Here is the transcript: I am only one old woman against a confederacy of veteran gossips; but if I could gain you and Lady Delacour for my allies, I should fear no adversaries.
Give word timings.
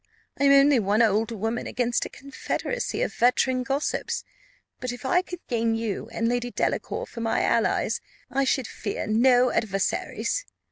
I 0.39 0.45
am 0.45 0.51
only 0.51 0.79
one 0.79 1.03
old 1.03 1.29
woman 1.31 1.67
against 1.67 2.07
a 2.07 2.09
confederacy 2.09 3.03
of 3.03 3.13
veteran 3.13 3.61
gossips; 3.61 4.23
but 4.79 4.91
if 4.91 5.05
I 5.05 5.21
could 5.21 5.45
gain 5.47 5.75
you 5.75 6.09
and 6.11 6.27
Lady 6.27 6.49
Delacour 6.49 7.05
for 7.05 7.21
my 7.21 7.43
allies, 7.43 8.01
I 8.27 8.43
should 8.43 8.65
fear 8.65 9.05
no 9.05 9.51
adversaries. 9.51 10.43